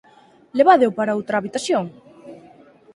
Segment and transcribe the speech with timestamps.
[0.57, 1.83] ¡Levádeo para outra habitación!